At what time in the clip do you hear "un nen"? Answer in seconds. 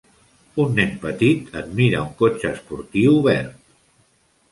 0.61-0.95